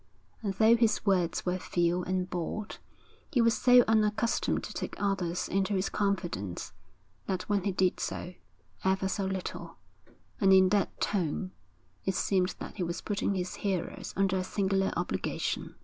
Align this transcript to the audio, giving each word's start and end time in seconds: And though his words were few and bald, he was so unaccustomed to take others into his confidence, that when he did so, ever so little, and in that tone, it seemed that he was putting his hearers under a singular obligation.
And 0.41 0.55
though 0.55 0.75
his 0.75 1.05
words 1.05 1.45
were 1.45 1.59
few 1.59 2.01
and 2.05 2.27
bald, 2.27 2.79
he 3.29 3.39
was 3.39 3.55
so 3.55 3.83
unaccustomed 3.87 4.63
to 4.63 4.73
take 4.73 4.95
others 4.99 5.47
into 5.47 5.75
his 5.75 5.89
confidence, 5.89 6.73
that 7.27 7.43
when 7.43 7.65
he 7.65 7.71
did 7.71 7.99
so, 7.99 8.33
ever 8.83 9.07
so 9.07 9.27
little, 9.27 9.75
and 10.39 10.51
in 10.53 10.69
that 10.69 10.99
tone, 10.99 11.51
it 12.03 12.15
seemed 12.15 12.55
that 12.57 12.77
he 12.77 12.83
was 12.83 12.99
putting 13.01 13.35
his 13.35 13.57
hearers 13.57 14.11
under 14.17 14.37
a 14.37 14.43
singular 14.43 14.91
obligation. 14.97 15.75